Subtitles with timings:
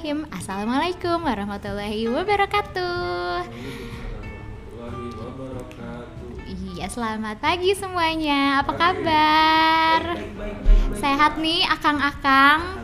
[0.00, 3.52] Bismillahirrahmanirrahim Assalamualaikum warahmatullahi wabarakatuh
[6.72, 10.16] Iya selamat pagi semuanya Apa kabar?
[10.96, 12.80] Sehat nih akang-akang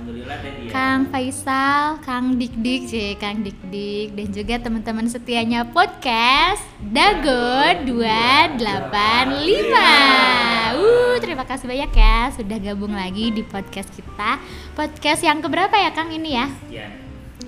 [0.69, 7.81] Kang Faisal, Kang Dik Dik, cie, Kang Dik Dik dan juga teman-teman setianya podcast Dago
[7.89, 8.61] 285.
[10.77, 14.37] Uh, terima kasih banyak ya sudah gabung lagi di podcast kita.
[14.77, 16.47] Podcast yang keberapa ya Kang ini ya?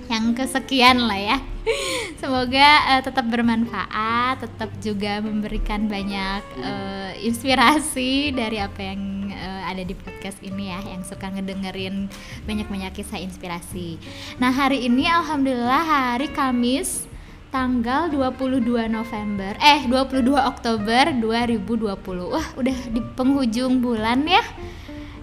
[0.09, 1.37] Yang kesekian lah ya.
[2.21, 9.85] Semoga uh, tetap bermanfaat, tetap juga memberikan banyak uh, inspirasi dari apa yang uh, ada
[9.85, 12.09] di podcast ini ya, yang suka ngedengerin
[12.49, 14.01] banyak-banyak kisah inspirasi.
[14.41, 17.05] Nah, hari ini alhamdulillah hari Kamis
[17.49, 22.33] tanggal 22 November eh 22 Oktober 2020.
[22.33, 24.41] Wah, udah di penghujung bulan ya.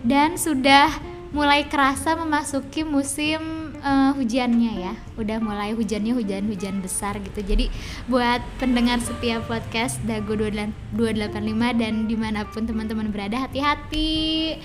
[0.07, 0.95] Dan sudah
[1.35, 4.93] mulai kerasa memasuki musim uh, hujannya ya.
[5.15, 7.41] Udah mulai hujannya hujan-hujan besar gitu.
[7.41, 7.71] Jadi
[8.11, 14.59] buat pendengar setiap podcast Dago 285 dan di mana pun teman-teman berada hati-hati.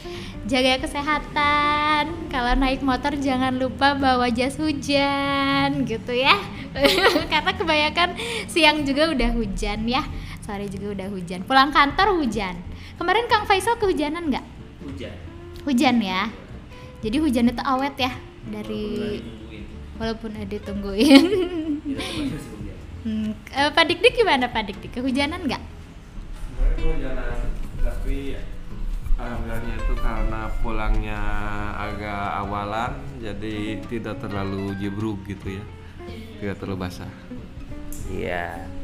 [0.50, 2.34] Jaga kesehatan.
[2.34, 6.36] Kalau naik motor jangan lupa bawa jas hujan gitu ya.
[7.32, 8.18] Karena kebanyakan
[8.50, 10.02] siang juga udah hujan ya.
[10.42, 11.46] Sore juga udah hujan.
[11.46, 12.58] Pulang kantor hujan.
[12.98, 14.46] Kemarin Kang Faisal kehujanan nggak?
[14.82, 15.14] Hujan.
[15.62, 16.34] Hujan ya.
[17.02, 18.14] Jadi hujan itu awet ya
[18.50, 19.22] dari
[20.02, 21.26] walaupun ada ditungguin
[23.06, 25.62] hmm, uh, Pak Dik Dik gimana Pak Dik Dik kehujanan nggak?
[26.82, 27.38] Kehujanan
[27.82, 28.38] tapi
[29.22, 31.22] alhamdulillahnya itu karena pulangnya
[31.78, 35.64] agak awalan jadi tidak terlalu jebruk gitu ya.
[36.42, 37.14] Tidak terlalu basah.
[38.10, 38.81] Iya Iya,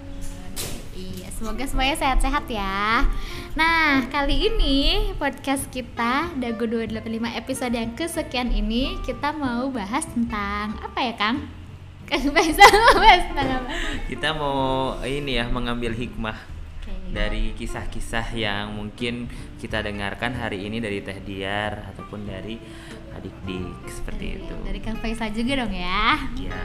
[1.37, 3.05] semoga semuanya sehat-sehat ya.
[3.53, 10.73] Nah, kali ini podcast kita Dago 285 episode yang kesekian ini kita mau bahas tentang
[10.81, 11.45] apa ya, Kang?
[12.09, 12.57] Kang bahas
[13.29, 13.69] tentang apa?
[14.09, 16.41] Kita mau ini ya mengambil hikmah
[16.81, 17.13] okay.
[17.13, 19.29] dari kisah-kisah yang mungkin
[19.61, 22.57] kita dengarkan hari ini dari Teh Diar ataupun dari
[23.17, 24.55] adik-dik seperti dari, itu.
[24.63, 26.17] Dari Kang Faisal juga dong ya.
[26.37, 26.59] Iya.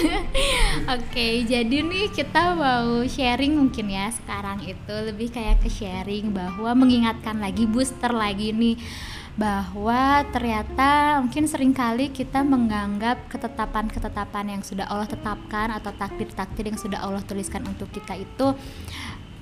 [0.96, 6.72] Oke, jadi nih kita mau sharing mungkin ya sekarang itu lebih kayak ke sharing bahwa
[6.72, 8.80] mengingatkan lagi booster lagi nih
[9.38, 16.76] bahwa ternyata mungkin sering kali kita menganggap ketetapan-ketetapan yang sudah Allah tetapkan atau takdir-takdir yang
[16.76, 18.52] sudah Allah tuliskan untuk kita itu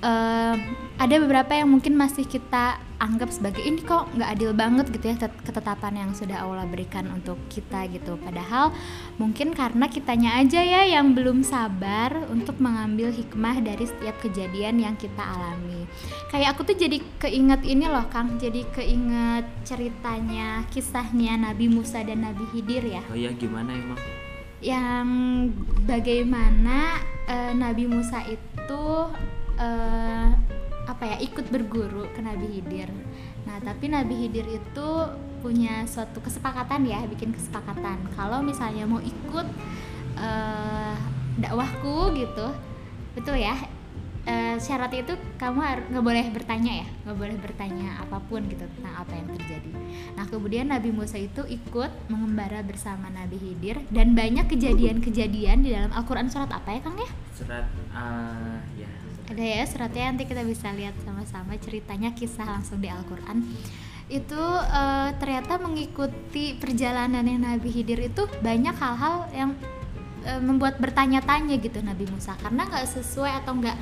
[0.03, 0.55] uh,
[0.99, 5.15] ada beberapa yang mungkin masih kita anggap sebagai ini kok nggak adil banget gitu ya
[5.47, 8.19] ketetapan yang sudah Allah berikan untuk kita gitu.
[8.19, 8.75] Padahal
[9.15, 14.99] mungkin karena kitanya aja ya yang belum sabar untuk mengambil hikmah dari setiap kejadian yang
[14.99, 15.87] kita alami.
[16.27, 18.35] Kayak aku tuh jadi keinget ini loh Kang.
[18.35, 23.01] Jadi keinget ceritanya kisahnya Nabi Musa dan Nabi Hidir ya.
[23.07, 23.99] Oh iya gimana emang?
[24.59, 25.07] Yang
[25.87, 26.99] bagaimana
[27.31, 28.83] uh, Nabi Musa itu
[29.59, 30.27] uh,
[30.89, 32.89] apa ya ikut berguru ke Nabi Hidir.
[33.45, 34.89] Nah tapi Nabi Hidir itu
[35.39, 37.99] punya suatu kesepakatan ya bikin kesepakatan.
[38.17, 39.47] Kalau misalnya mau ikut
[40.17, 40.95] uh,
[41.39, 42.51] dakwahku gitu
[43.15, 43.55] betul ya
[44.27, 45.59] uh, syaratnya itu kamu
[45.91, 49.71] nggak boleh bertanya ya nggak boleh bertanya apa pun gitu tentang apa yang terjadi.
[50.19, 55.91] Nah kemudian Nabi Musa itu ikut mengembara bersama Nabi Hidir dan banyak kejadian-kejadian di dalam
[55.95, 56.27] Al-Quran.
[56.27, 57.09] Surat apa ya Kang ya?
[57.33, 57.65] Surat
[57.95, 58.89] uh, ya
[59.29, 63.45] ada ya suratnya nanti kita bisa lihat sama-sama ceritanya kisah langsung di Al-Quran.
[64.09, 69.53] Itu uh, ternyata mengikuti perjalanannya Nabi Hidir itu banyak hal-hal yang
[70.25, 72.33] uh, membuat bertanya-tanya gitu Nabi Musa.
[72.41, 73.77] Karena nggak sesuai atau nggak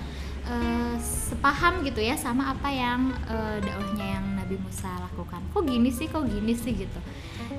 [0.51, 5.39] uh, sepaham gitu ya sama apa yang uh, dakwahnya yang Nabi Musa lakukan.
[5.55, 6.99] Kok gini sih kok gini sih gitu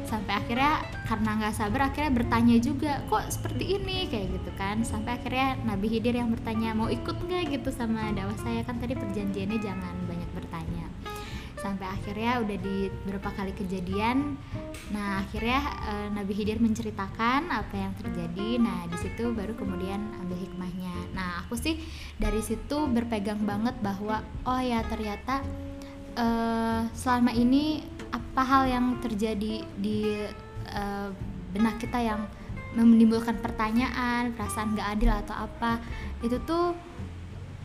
[0.09, 4.09] sampai akhirnya karena nggak sabar akhirnya bertanya juga kok seperti ini?
[4.09, 4.81] Kayak gitu kan.
[4.81, 7.53] Sampai akhirnya Nabi Hidir yang bertanya mau ikut nggak?
[7.53, 8.65] Gitu sama dakwah saya.
[8.65, 10.89] Kan tadi perjanjiannya jangan banyak bertanya.
[11.61, 14.39] Sampai akhirnya udah di beberapa kali kejadian
[14.89, 18.57] nah akhirnya e, Nabi Hidir menceritakan apa yang terjadi.
[18.57, 21.13] Nah di situ baru kemudian ambil hikmahnya.
[21.13, 21.77] Nah aku sih
[22.17, 25.45] dari situ berpegang banget bahwa oh ya ternyata
[26.17, 26.27] e,
[26.97, 30.27] selama ini apa hal yang terjadi di
[30.73, 31.11] uh,
[31.53, 32.29] benak kita yang
[32.77, 35.81] menimbulkan pertanyaan, perasaan gak adil atau apa
[36.21, 36.77] itu tuh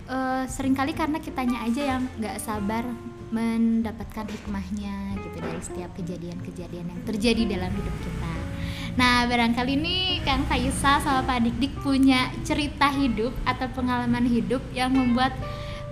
[0.08, 2.88] uh, sering kali karena kitanya aja yang gak sabar
[3.34, 8.34] mendapatkan hikmahnya gitu dari setiap kejadian-kejadian yang terjadi dalam hidup kita.
[8.94, 14.62] Nah, barangkali ini Kang Faisal sama Pak Dik Dik punya cerita hidup atau pengalaman hidup
[14.78, 15.34] yang membuat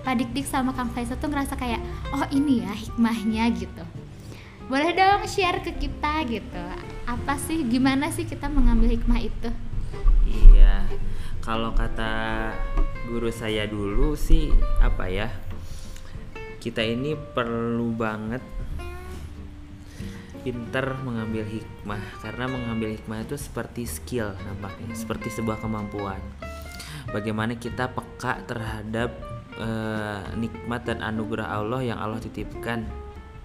[0.06, 1.82] Pak Dik Dik sama Kang Faisal tuh ngerasa kayak,
[2.14, 3.82] oh ini ya hikmahnya gitu
[4.70, 6.62] boleh dong share ke kita gitu.
[7.06, 9.50] Apa sih gimana sih kita mengambil hikmah itu?
[10.26, 10.86] Iya
[11.42, 12.50] kalau kata
[13.10, 15.28] guru saya dulu sih apa ya
[16.62, 18.40] kita ini perlu banget
[20.42, 22.02] pinter mengambil hikmah.
[22.22, 26.22] Karena mengambil hikmah itu seperti skill nampaknya seperti sebuah kemampuan.
[27.10, 29.10] Bagaimana kita peka terhadap
[29.58, 32.86] uh, nikmat dan anugerah Allah yang Allah titipkan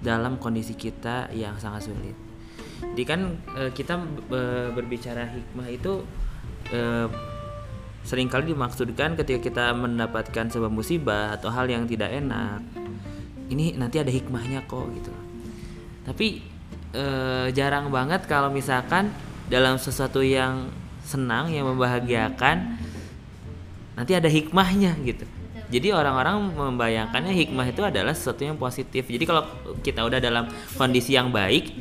[0.01, 2.15] dalam kondisi kita yang sangat sulit.
[2.77, 3.97] Jadi kan uh, kita
[4.73, 6.05] berbicara hikmah itu
[6.73, 7.09] uh,
[8.05, 12.63] sering kali dimaksudkan ketika kita mendapatkan sebuah musibah atau hal yang tidak enak
[13.51, 15.11] ini nanti ada hikmahnya kok gitu.
[16.07, 16.39] Tapi
[16.95, 17.05] e,
[17.51, 19.11] jarang banget kalau misalkan
[19.47, 20.71] dalam sesuatu yang
[21.03, 22.79] senang yang membahagiakan
[23.95, 25.23] nanti ada hikmahnya gitu
[25.67, 29.03] jadi orang-orang membayangkannya hikmah itu adalah sesuatu yang positif.
[29.03, 29.43] Jadi kalau
[29.83, 30.47] kita udah dalam
[30.79, 31.75] kondisi yang baik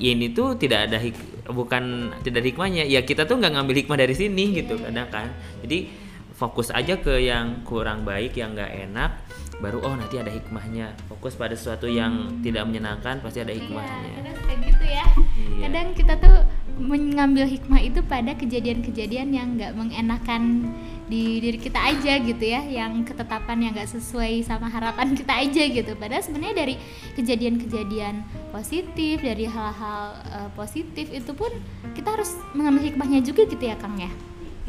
[0.00, 1.16] ini tuh tidak ada hik
[1.48, 2.84] bukan tidak ada hikmahnya.
[2.84, 5.32] Ya kita tuh nggak ngambil hikmah dari sini gitu kadang kan.
[5.64, 5.88] Jadi
[6.36, 9.12] fokus aja ke yang kurang baik yang nggak enak
[9.60, 10.92] baru oh nanti ada hikmahnya.
[11.08, 12.44] Fokus pada sesuatu yang hmm.
[12.44, 13.96] tidak menyenangkan pasti ada iya, hikmahnya.
[13.96, 15.06] iya, kadang kayak gitu ya.
[15.40, 15.60] Iya.
[15.68, 16.36] kadang kita tuh
[16.80, 20.72] mengambil hikmah itu pada kejadian-kejadian yang nggak mengenakan
[21.10, 25.62] di diri kita aja gitu ya yang ketetapan yang nggak sesuai sama harapan kita aja
[25.66, 25.98] gitu.
[25.98, 26.74] Padahal sebenarnya dari
[27.18, 28.22] kejadian-kejadian
[28.54, 31.50] positif dari hal-hal uh, positif itu pun
[31.98, 34.10] kita harus mengambil hikmahnya juga gitu ya Kang ya?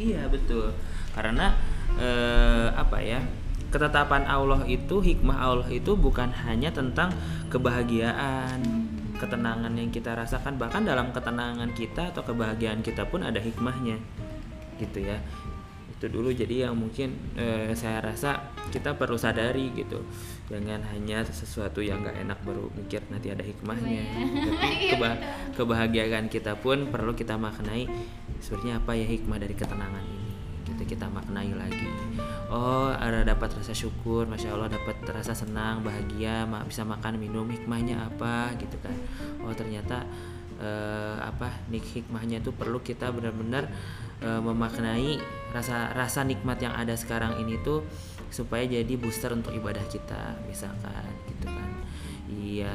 [0.02, 0.74] Iya betul.
[1.14, 1.54] Karena
[1.94, 3.22] uh, apa ya
[3.70, 7.14] ketetapan Allah itu hikmah Allah itu bukan hanya tentang
[7.54, 8.58] kebahagiaan
[9.22, 10.58] ketenangan yang kita rasakan.
[10.58, 14.02] Bahkan dalam ketenangan kita atau kebahagiaan kita pun ada hikmahnya
[14.82, 15.22] gitu ya
[16.02, 16.34] itu dulu.
[16.34, 20.02] Jadi yang mungkin eh, saya rasa kita perlu sadari gitu.
[20.50, 24.02] Jangan hanya sesuatu yang nggak enak baru mikir nanti ada hikmahnya.
[24.50, 25.10] Tapi iya, keba
[25.54, 27.86] kebahagiaan kita pun perlu kita maknai
[28.42, 30.30] sebenarnya apa ya hikmah dari ketenangan ini.
[30.66, 31.86] Gitu kita maknai lagi.
[32.50, 38.10] Oh ada dapat rasa syukur masya allah dapat rasa senang bahagia bisa makan minum hikmahnya
[38.10, 38.98] apa gitu kan.
[39.46, 40.02] Oh ternyata
[40.60, 43.70] eh, apa nik hikmahnya itu perlu kita benar-benar
[44.20, 45.20] eh, memaknai
[45.52, 47.84] rasa rasa nikmat yang ada sekarang ini tuh
[48.32, 51.70] supaya jadi booster untuk ibadah kita misalkan gitu kan.
[52.32, 52.74] Iya.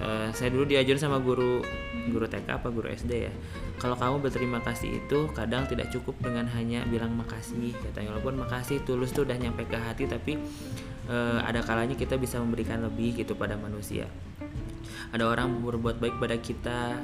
[0.00, 1.60] Eh, saya dulu diajar sama guru
[2.08, 3.32] guru TK apa guru SD ya.
[3.76, 8.16] Kalau kamu berterima kasih itu kadang tidak cukup dengan hanya bilang makasih katanya.
[8.16, 10.40] Walaupun makasih tulus tuh udah nyampe ke hati tapi
[11.10, 14.06] e, ada kalanya kita bisa memberikan lebih gitu pada manusia
[15.10, 16.98] ada orang berbuat baik pada kita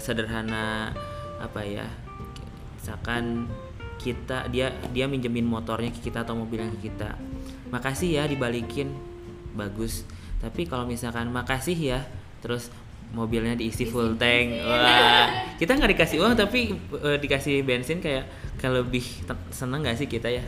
[0.00, 0.90] sederhana
[1.38, 1.86] apa ya
[2.82, 3.46] misalkan
[4.02, 7.14] kita dia dia minjemin motornya ke kita atau mobilnya ke kita.
[7.70, 8.90] Makasih ya dibalikin.
[9.54, 10.02] Bagus.
[10.42, 12.00] Tapi kalau misalkan makasih ya
[12.42, 12.74] terus
[13.14, 15.54] mobilnya diisi full tank wah.
[15.54, 18.26] Kita nggak dikasih uang tapi uh, dikasih bensin kayak
[18.58, 19.04] kayak lebih
[19.54, 20.42] seneng nggak sih kita ya?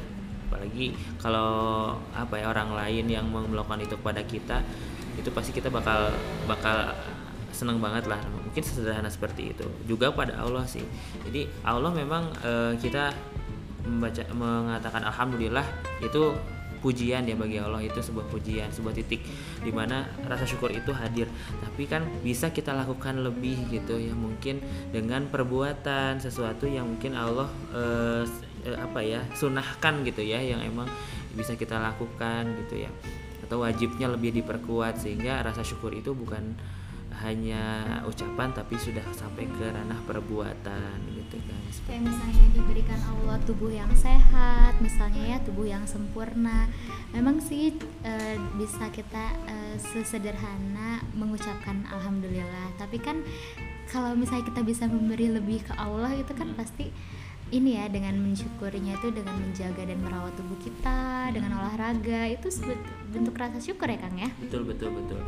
[0.51, 0.91] Apalagi
[1.23, 4.59] kalau apa ya orang lain yang melakukan itu kepada kita
[5.19, 6.11] itu pasti kita bakal
[6.47, 6.93] bakal
[7.55, 8.19] seneng banget lah.
[8.45, 9.65] Mungkin sederhana seperti itu.
[9.87, 10.83] Juga pada Allah sih.
[11.23, 13.15] Jadi Allah memang uh, kita
[13.87, 15.65] membaca mengatakan alhamdulillah
[16.03, 16.35] itu
[16.83, 17.81] pujian ya bagi Allah.
[17.81, 19.25] Itu sebuah pujian sebuah titik
[19.63, 21.31] di mana rasa syukur itu hadir.
[21.63, 24.13] Tapi kan bisa kita lakukan lebih gitu ya.
[24.13, 28.27] Mungkin dengan perbuatan sesuatu yang mungkin Allah eh,
[28.67, 30.43] eh, apa ya sunahkan gitu ya.
[30.43, 30.91] Yang emang
[31.35, 32.93] bisa kita lakukan gitu ya
[33.45, 36.57] atau wajibnya lebih diperkuat sehingga rasa syukur itu bukan
[37.23, 37.63] hanya
[38.11, 41.61] ucapan tapi sudah sampai ke ranah perbuatan gitu kan.
[41.87, 46.67] Kayak misalnya diberikan Allah tubuh yang sehat misalnya ya tubuh yang sempurna.
[47.15, 47.71] Memang sih
[48.03, 48.13] e,
[48.59, 52.75] bisa kita e, sesederhana mengucapkan alhamdulillah.
[52.77, 53.23] Tapi kan
[53.87, 56.91] kalau misalnya kita bisa memberi lebih ke Allah itu kan pasti
[57.53, 62.49] ini ya dengan mensyukurinya itu dengan menjaga dan merawat tubuh kita dengan olahraga itu
[63.13, 64.31] bentuk rasa syukur ya Kang ya?
[64.41, 65.21] Betul betul betul.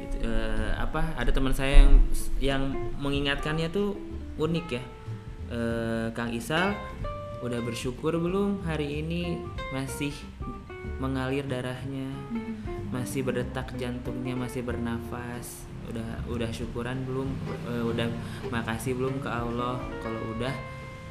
[0.00, 1.92] Itu, uh, apa ada teman saya yang
[2.40, 2.62] yang
[2.96, 3.98] mengingatkannya tuh
[4.40, 4.82] unik ya.
[5.50, 6.72] Uh, Kang Isal
[7.44, 9.36] udah bersyukur belum hari ini
[9.74, 10.14] masih
[10.96, 12.08] mengalir darahnya?
[12.88, 15.68] Masih berdetak jantungnya masih bernafas?
[15.90, 17.28] Udah udah syukuran belum?
[17.68, 18.08] Uh, udah
[18.48, 19.76] makasih belum ke Allah?
[20.00, 20.54] Kalau udah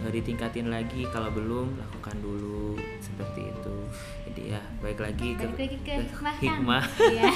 [0.07, 2.79] ditingkatin lagi kalau belum lakukan dulu.
[3.03, 3.75] Seperti itu.
[4.31, 7.31] Jadi ya baik lagi ke, lagi ke, ke hikmah iya.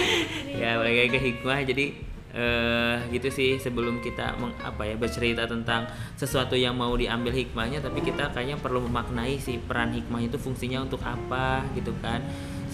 [0.66, 1.58] ya baik lagi ke hikmah.
[1.62, 1.86] Jadi
[2.34, 5.86] uh, gitu sih sebelum kita meng, apa ya bercerita tentang
[6.18, 10.82] sesuatu yang mau diambil hikmahnya tapi kita kayaknya perlu memaknai si peran hikmah itu fungsinya
[10.82, 12.24] untuk apa gitu kan.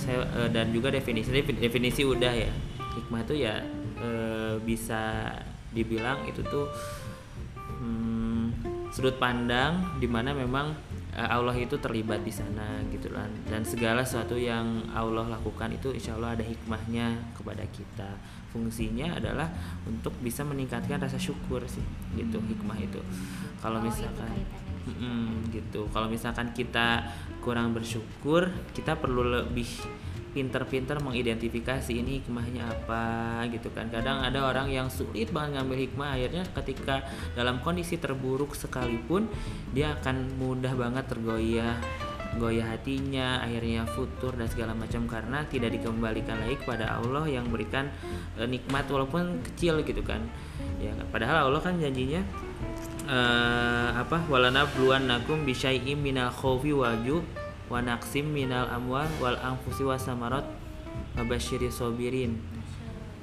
[0.00, 1.28] Saya uh, dan juga definisi
[1.60, 2.52] definisi udah ya.
[2.94, 3.58] Hikmah itu ya
[3.98, 5.34] eh, bisa
[5.74, 6.70] dibilang itu tuh
[7.82, 8.13] hmm,
[8.94, 10.70] sudut pandang di mana memang
[11.10, 15.90] eh, Allah itu terlibat di sana gitu kan dan segala sesuatu yang Allah lakukan itu
[15.90, 18.14] insya Allah ada hikmahnya kepada kita
[18.54, 19.50] fungsinya adalah
[19.82, 21.82] untuk bisa meningkatkan rasa syukur sih
[22.14, 23.02] gitu hikmah itu
[23.58, 24.62] kalau Oh, itu misalkan kaitannya.
[24.84, 25.88] Mm-mm, gitu.
[25.88, 27.08] Kalau misalkan kita
[27.40, 29.64] kurang bersyukur, kita perlu lebih
[30.34, 33.04] pinter-pinter mengidentifikasi ini hikmahnya apa
[33.54, 33.86] gitu kan.
[33.88, 37.06] Kadang ada orang yang sulit banget ngambil hikmah akhirnya ketika
[37.38, 39.30] dalam kondisi terburuk sekalipun
[39.70, 41.78] dia akan mudah banget tergoyah
[42.38, 47.90] goyah hatinya akhirnya futur dan segala macam karena tidak dikembalikan lagi kepada Allah yang berikan
[48.38, 50.22] eh, nikmat walaupun kecil gitu kan
[50.82, 52.22] ya padahal Allah kan janjinya
[53.04, 54.64] eh apa walana
[54.98, 57.20] nakum bisyai'im minal khaufi waju
[57.74, 60.46] wa naqsim minal amwal wal anfusi was samarat
[61.18, 62.38] wabasyiri sobirin.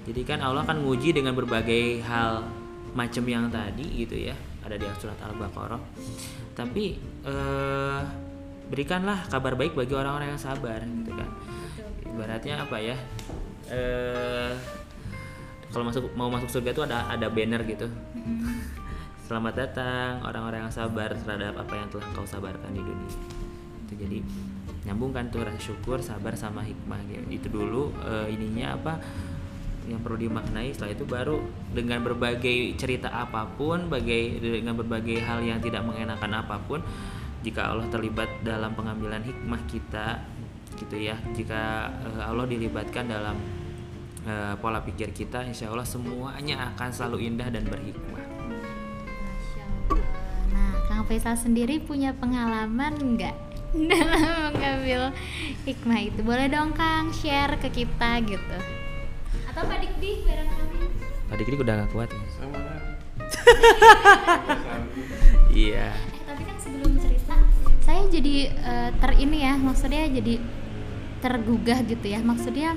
[0.03, 2.43] Jadi kan Allah kan nguji dengan berbagai hal
[2.91, 4.35] macam yang tadi gitu ya.
[4.67, 5.79] Ada di surat al-baqarah.
[6.51, 8.01] Tapi eh
[8.67, 11.29] berikanlah kabar baik bagi orang-orang yang sabar gitu kan.
[12.11, 12.99] Ibaratnya apa ya?
[13.71, 14.51] Eh
[15.71, 17.87] kalau masuk mau masuk surga itu ada ada banner gitu.
[19.31, 23.39] Selamat datang orang-orang yang sabar terhadap apa yang telah kau sabarkan di dunia.
[23.91, 24.23] Itu jadi
[24.87, 27.27] nyambungkan tuh rasa syukur, sabar sama hikmah gitu.
[27.27, 29.03] Itu dulu eh, ininya apa
[29.89, 31.41] yang perlu dimaknai setelah itu baru
[31.73, 36.79] dengan berbagai cerita apa pun, bagai dengan berbagai hal yang tidak mengenakan apa pun,
[37.41, 40.21] jika Allah terlibat dalam pengambilan hikmah kita
[40.79, 43.35] gitu ya, jika eh, Allah dilibatkan dalam
[44.23, 48.23] eh, pola pikir kita, insya Allah semuanya akan selalu indah dan berhikmah.
[50.53, 53.50] Nah, Kang Faisal sendiri punya pengalaman nggak
[53.91, 55.15] dalam mengambil
[55.63, 56.19] hikmah itu?
[56.23, 58.57] Boleh dong Kang share ke kita gitu.
[59.47, 60.79] Atau Pak Dikdi barangkali?
[61.31, 62.23] Tadi Dik udah gak kuat ya?
[62.35, 62.59] sama
[65.55, 65.95] Iya.
[65.95, 67.35] Eh, tapi kan sebelum cerita,
[67.83, 70.35] saya jadi eh, ter ini ya, maksudnya jadi
[71.23, 72.19] tergugah gitu ya.
[72.19, 72.75] Maksudnya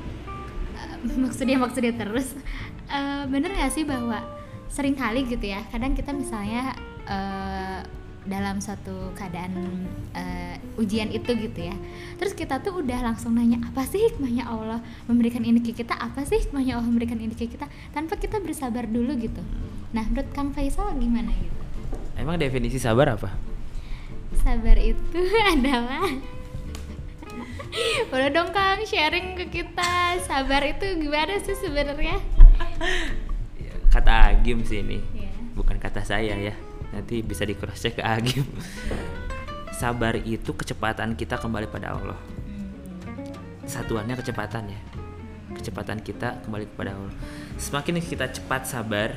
[0.79, 2.39] eh, maksudnya maksudnya terus
[2.87, 4.23] eh, bener nggak sih bahwa
[4.71, 6.75] sering kali gitu ya, kadang kita misalnya
[7.07, 7.83] eh,
[8.25, 9.53] dalam suatu keadaan
[10.17, 11.77] eh, ujian itu gitu ya.
[12.17, 15.93] Terus kita tuh udah langsung nanya apa sih hikmahnya Allah memberikan ini ke kita?
[15.93, 17.69] Apa sih hikmahnya Allah memberikan ini ke kita?
[17.93, 19.41] Tanpa kita bersabar dulu gitu.
[19.93, 21.57] Nah, menurut Kang Faisal gimana gitu?
[22.17, 23.31] Emang definisi sabar apa?
[24.41, 25.21] Sabar itu
[25.55, 26.05] adalah
[28.11, 32.19] Boleh dong Kang sharing ke kita Sabar itu gimana sih sebenarnya?
[33.95, 35.31] Kata Agim sih ini, Iya.
[35.55, 36.51] bukan kata saya ya.
[36.95, 38.47] Nanti bisa di cross check ke Agim.
[39.75, 42.19] Sabar itu kecepatan kita kembali pada Allah.
[43.67, 44.81] Satuannya kecepatan ya.
[45.59, 47.11] Kecepatan kita kembali kepada Allah.
[47.59, 49.11] Semakin kita cepat sabar,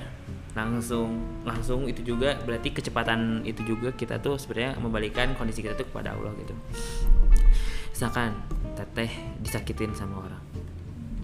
[0.57, 5.85] langsung langsung itu juga berarti kecepatan itu juga kita tuh sebenarnya membalikan kondisi kita tuh
[5.85, 6.57] kepada Allah gitu.
[7.93, 8.33] Misalkan
[8.73, 9.09] teteh
[9.41, 10.43] disakitin sama orang,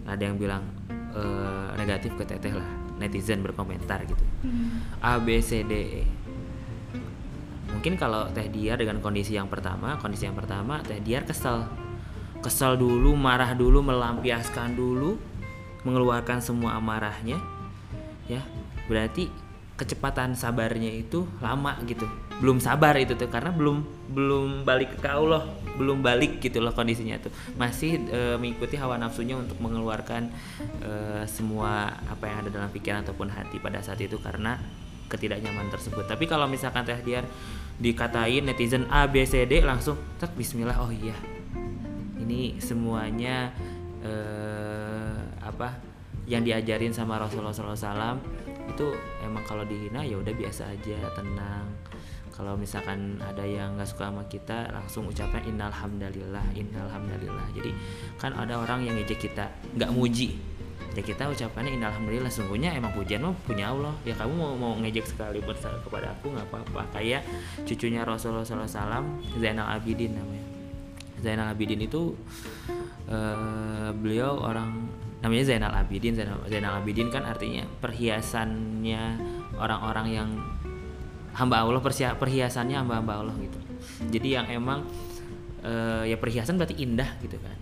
[0.05, 4.25] ada yang bilang eh, negatif ke teteh lah, netizen berkomentar gitu.
[5.01, 6.03] A B C D E.
[7.71, 11.63] Mungkin kalau Teh Diar dengan kondisi yang pertama, kondisi yang pertama Teh Diar kesel.
[12.43, 15.15] Kesel dulu, marah dulu, melampiaskan dulu,
[15.87, 17.39] mengeluarkan semua amarahnya.
[18.27, 18.43] Ya,
[18.91, 19.31] berarti
[19.73, 22.05] kecepatan sabarnya itu lama gitu.
[22.37, 23.81] Belum sabar itu tuh karena belum
[24.13, 27.33] belum balik ke Allah, belum balik gitu loh kondisinya tuh.
[27.57, 30.29] Masih eh, mengikuti hawa nafsunya untuk mengeluarkan
[30.83, 34.61] eh, semua apa yang ada dalam pikiran ataupun hati pada saat itu karena
[35.13, 36.09] ketidaknyaman tersebut.
[36.09, 37.29] Tapi kalau misalkan Teh Diar
[37.77, 41.13] dikatain netizen A B C D langsung tak bismillah oh iya.
[42.17, 43.53] Ini semuanya
[44.01, 45.77] eh, apa
[46.25, 48.17] yang diajarin sama Rasulullah SAW
[48.63, 48.87] itu
[49.19, 51.67] emang kalau dihina ya udah biasa aja tenang
[52.33, 57.71] kalau misalkan ada yang nggak suka sama kita langsung ucapnya innalhamdalillah innalhamdalillah jadi
[58.17, 60.33] kan ada orang yang ngejek kita nggak muji
[60.93, 63.93] ya kita ucapkannya innalhamdulillah sungguhnya emang pujian mah punya Allah.
[64.05, 66.85] Ya kamu mau mau ngejek sekalipun sa- kepada aku nggak apa-apa.
[66.93, 67.25] Kayak
[67.65, 69.03] cucunya Rasulullah SAW
[69.41, 70.45] Zainal Abidin namanya.
[71.23, 72.13] Zainal Abidin itu
[73.09, 74.85] eh, beliau orang
[75.25, 76.13] namanya Zainal Abidin.
[76.13, 79.03] Zainal, Zainal Abidin kan artinya perhiasannya
[79.57, 80.29] orang-orang yang
[81.33, 83.57] hamba Allah perhiasannya hamba-hamba Allah gitu.
[84.13, 84.85] Jadi yang emang
[85.65, 87.57] eh, ya perhiasan berarti indah gitu kan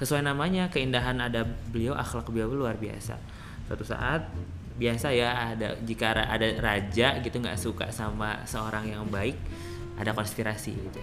[0.00, 3.20] sesuai namanya keindahan ada beliau akhlak beliau luar biasa.
[3.68, 4.32] Suatu saat
[4.80, 9.36] biasa ya ada jika ada raja gitu nggak suka sama seorang yang baik
[10.00, 11.00] ada konspirasi gitu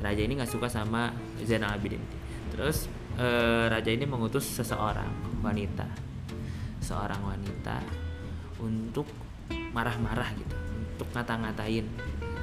[0.00, 1.12] raja ini nggak suka sama
[1.44, 2.00] Zainal Abidin.
[2.54, 2.88] Terus
[3.20, 5.86] eh, raja ini mengutus seseorang wanita.
[6.80, 7.84] Seorang wanita
[8.64, 9.04] untuk
[9.76, 10.56] marah-marah gitu
[10.96, 11.84] untuk ngata-ngatain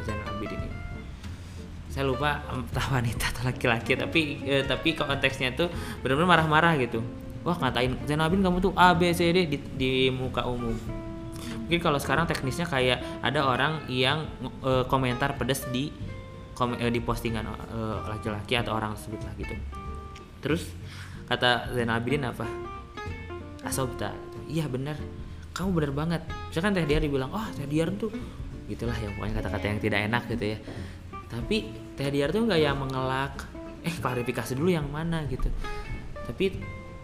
[0.05, 0.84] Zainal Abidin ini
[1.95, 5.71] saya lupa entah wanita atau laki-laki tapi eh, tapi konteksnya tuh
[6.03, 6.99] benar-benar marah-marah gitu.
[7.47, 10.75] Wah ngatain Zainal Abidin kamu tuh A B C D di, di muka umum.
[11.65, 14.27] Mungkin kalau sekarang teknisnya kayak ada orang yang
[14.67, 15.87] eh, komentar pedas di
[16.51, 19.55] kom- eh, di postingan eh, laki-laki atau orang tersebut lah gitu.
[20.43, 20.67] Terus
[21.31, 22.43] kata Zainal Abidin apa?
[23.63, 24.11] Asobta.
[24.51, 24.99] Iya benar
[25.55, 26.21] kamu benar banget.
[26.51, 28.11] Misalkan Teh Diar dibilang oh Teh Diar tuh
[28.65, 30.59] gitulah yang pokoknya kata-kata yang tidak enak gitu ya
[31.29, 33.47] tapi Teh Diar tuh nggak yang mengelak.
[33.85, 35.47] Eh klarifikasi dulu yang mana gitu.
[36.25, 36.57] Tapi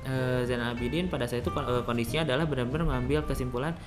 [0.05, 3.77] eh, Zainal Abidin pada saat itu eh, kondisinya adalah benar-benar mengambil kesimpulan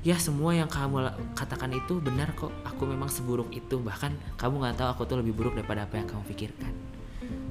[0.00, 2.52] ya semua yang kamu katakan itu benar kok.
[2.64, 3.76] Aku memang seburuk itu.
[3.76, 6.72] Bahkan kamu nggak tahu aku tuh lebih buruk daripada apa yang kamu pikirkan.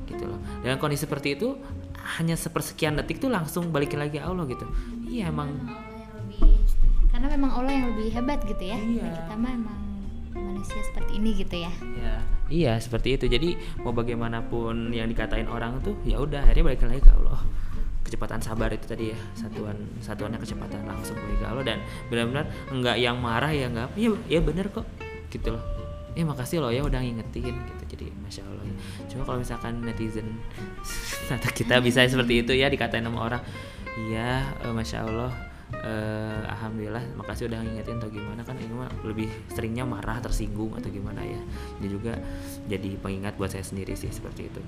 [0.09, 0.41] Gitu loh.
[0.65, 1.53] Dengan kondisi seperti itu
[2.17, 4.65] hanya sepersekian detik tuh langsung balikin lagi Allah gitu.
[5.05, 5.53] Iya emang
[7.19, 8.79] karena memang Allah yang lebih hebat gitu ya.
[8.79, 9.03] Iya.
[9.03, 9.88] Nah, kita mah emang
[10.59, 11.71] manusia seperti ini gitu ya.
[11.95, 12.15] Ya
[12.51, 13.25] iya seperti itu.
[13.31, 17.39] Jadi mau bagaimanapun yang dikatain orang tuh ya udah akhirnya balikin lagi ke Allah.
[18.03, 21.63] Kecepatan sabar itu tadi ya satuan satuannya kecepatan langsung balik ke Allah.
[21.63, 21.77] Dan
[22.11, 24.83] benar-benar nggak yang marah ya nggak ya ya bener kok
[25.31, 25.63] gitu loh.
[26.17, 27.83] Ya makasih loh ya udah ngingetin gitu.
[27.95, 28.75] Jadi masya Allah ya.
[29.09, 30.27] cuma kalau misalkan netizen
[31.33, 33.41] atau kita bisa seperti itu ya dikatain sama orang.
[33.95, 38.41] Iya eh, masya Allah eh, alhamdulillah makasih udah ngingetin atau gimana.
[38.41, 41.41] Kan ini mah lebih seringnya marah tersinggung atau gimana ya.
[41.81, 42.13] Ini juga
[42.65, 44.61] jadi pengingat buat saya sendiri sih seperti itu.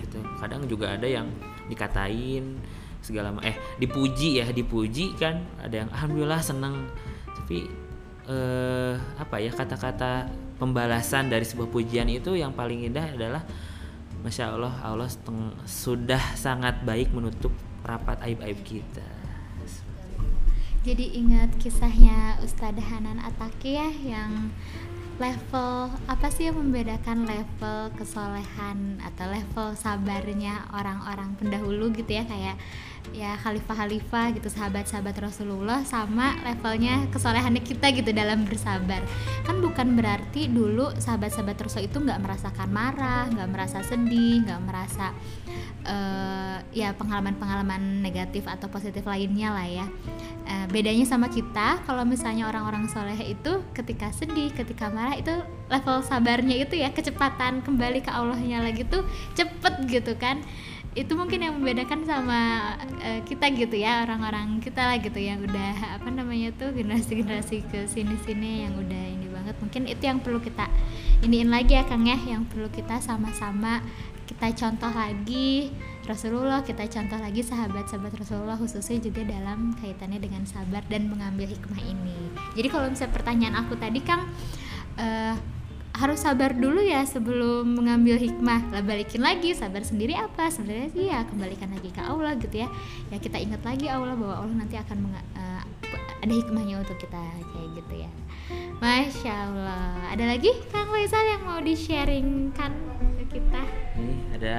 [0.00, 1.28] Itu kadang juga ada yang
[1.66, 2.60] dikatain
[3.00, 5.40] segala eh dipuji ya dipuji kan.
[5.60, 6.88] Ada yang alhamdulillah seneng.
[7.26, 7.68] Tapi
[8.26, 13.44] eh apa ya kata-kata pembalasan dari sebuah pujian itu yang paling indah adalah
[14.24, 15.06] masya Allah Allah
[15.68, 17.52] sudah sangat baik menutup
[17.86, 19.15] rapat aib-aib kita
[20.86, 24.54] jadi ingat kisahnya Ustadzah Hanan Ataki ya yang
[25.18, 32.54] level apa sih yang membedakan level kesolehan atau level sabarnya orang-orang pendahulu gitu ya kayak
[33.12, 39.02] ya khalifah-khalifah gitu sahabat-sahabat Rasulullah sama levelnya kesolehannya kita gitu dalam bersabar.
[39.44, 45.12] Kan bukan berarti dulu sahabat-sahabat Rasul itu nggak merasakan marah nggak merasa sedih nggak merasa
[45.86, 49.86] eh, ya pengalaman-pengalaman negatif atau positif lainnya lah ya.
[50.46, 55.34] Eh, bedanya sama kita kalau misalnya orang-orang soleh itu ketika sedih ketika marah itu
[55.66, 59.02] level sabarnya itu ya kecepatan kembali ke Allahnya lagi tuh
[59.34, 60.38] cepet gitu kan
[60.96, 62.72] itu mungkin yang membedakan sama
[63.04, 67.84] eh, kita gitu ya orang-orang kita lah gitu yang udah apa namanya tuh generasi-generasi ke
[67.84, 69.54] sini-sini yang udah ini banget.
[69.60, 70.64] Mungkin itu yang perlu kita
[71.20, 73.84] iniin lagi ya Kang ya yang perlu kita sama-sama
[74.24, 75.70] kita contoh lagi
[76.08, 81.82] Rasulullah kita contoh lagi sahabat-sahabat Rasulullah khususnya juga dalam kaitannya dengan sabar dan mengambil hikmah
[81.84, 82.32] ini.
[82.56, 84.24] Jadi kalau misalnya pertanyaan aku tadi Kang
[84.96, 85.36] eh,
[85.96, 88.68] harus sabar dulu ya sebelum mengambil hikmah.
[88.68, 90.52] Lah balikin lagi sabar sendiri apa?
[90.52, 92.68] Sebenarnya sih ya kembalikan lagi ke Allah gitu ya.
[93.08, 95.62] Ya kita ingat lagi Allah bahwa Allah nanti akan menga- eh,
[96.20, 97.16] ada hikmahnya untuk kita
[97.52, 98.10] kayak gitu ya.
[98.76, 100.12] Masya Allah.
[100.12, 102.72] Ada lagi Kang Faisal yang mau di sharingkan
[103.24, 103.62] ke kita?
[103.96, 104.56] Ini ada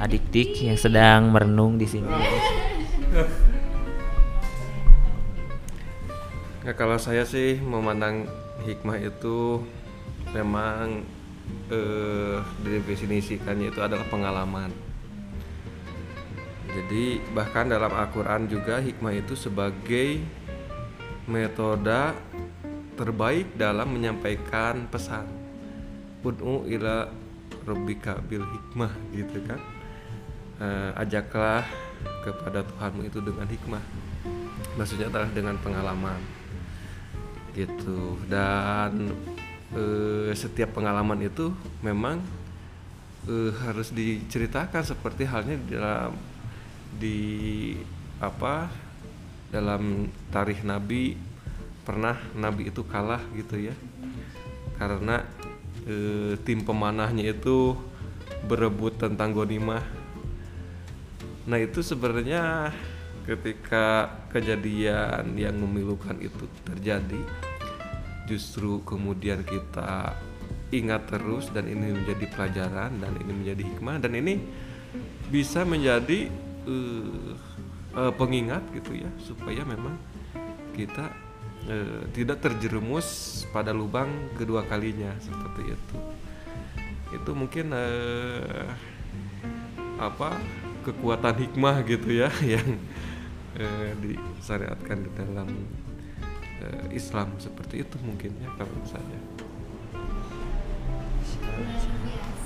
[0.00, 2.08] adik dik yang sedang merenung di sini.
[6.64, 8.24] Ya kalau saya sih memandang
[8.64, 9.60] hikmah itu
[10.34, 11.06] memang
[11.70, 14.74] eh, didefinisikannya itu adalah pengalaman.
[16.74, 20.18] Jadi bahkan dalam Al-Quran juga hikmah itu sebagai
[21.30, 22.10] metode
[22.98, 25.30] terbaik dalam menyampaikan pesan.
[26.26, 27.06] Ud'u ila
[27.62, 29.60] rabbika bil hikmah gitu kan.
[30.58, 31.62] Eh, ajaklah
[32.26, 33.84] kepada Tuhanmu itu dengan hikmah.
[34.74, 36.18] Maksudnya adalah dengan pengalaman
[37.54, 39.14] gitu dan
[39.74, 41.50] eh, setiap pengalaman itu
[41.82, 42.22] memang
[43.28, 46.14] eh, harus diceritakan seperti halnya dalam
[46.94, 47.74] di
[48.22, 48.70] apa
[49.50, 51.18] dalam tarikh Nabi.
[51.84, 53.74] Pernah Nabi itu kalah gitu ya.
[54.80, 55.20] Karena
[55.84, 57.76] eh, tim pemanahnya itu
[58.44, 59.84] berebut tentang gonimah
[61.44, 62.72] nah itu sebenarnya
[63.28, 67.20] ketika kejadian yang memilukan itu terjadi
[68.24, 70.16] justru kemudian kita
[70.72, 74.40] ingat terus dan ini menjadi pelajaran dan ini menjadi hikmah dan ini
[75.28, 76.28] bisa menjadi
[76.66, 77.32] eh,
[77.94, 79.94] eh, pengingat gitu ya supaya memang
[80.74, 81.14] kita
[81.70, 85.96] eh, tidak terjerumus pada lubang kedua kalinya seperti itu.
[87.14, 88.68] Itu mungkin eh,
[90.02, 90.36] apa
[90.82, 92.68] kekuatan hikmah gitu ya yang
[93.56, 95.48] eh, disyariatkan di dalam
[96.64, 99.18] eh, Islam seperti itu mungkin ya kalau saya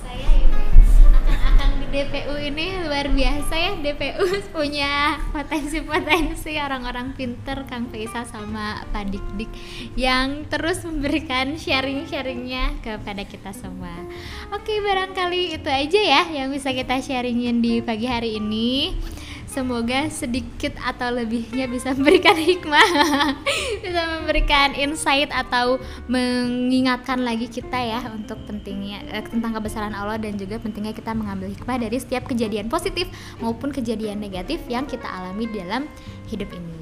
[0.02, 0.28] saya
[1.28, 4.24] akan-akan di DPU ini luar biasa ya DPU
[4.56, 9.52] punya potensi-potensi orang-orang pinter Kang Faisal sama Pak Dik Dik
[9.96, 13.92] yang terus memberikan sharing-sharingnya kepada kita semua.
[14.52, 18.96] Oke barangkali itu aja ya yang bisa kita sharingin di pagi hari ini.
[19.48, 23.32] Semoga sedikit atau lebihnya bisa memberikan hikmah,
[23.82, 23.97] bisa
[24.28, 30.60] memberikan insight atau mengingatkan lagi kita ya untuk pentingnya eh, tentang kebesaran Allah dan juga
[30.60, 33.08] pentingnya kita mengambil hikmah dari setiap kejadian positif
[33.40, 35.88] maupun kejadian negatif yang kita alami dalam
[36.28, 36.76] hidup ini.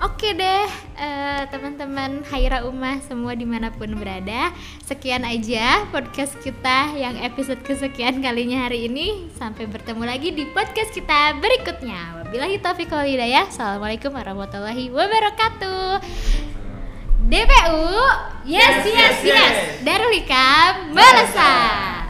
[0.00, 0.64] Oke deh
[0.96, 4.56] eh, teman-teman Haira Umah semua di mana pun berada
[4.88, 9.28] Sekian aja podcast kita yang episode kesekian kalinya hari ini.
[9.36, 12.24] Sampai bertemu lagi di podcast kita berikutnya.
[12.24, 13.52] Wabillahi taufiq wal hidayah.
[13.52, 16.55] Assalamualaikum warahmatullahi wabarakatuh
[17.26, 17.90] DPU
[18.46, 19.54] Yes yes yes, yes.
[19.82, 22.05] Darul Hikam Balasan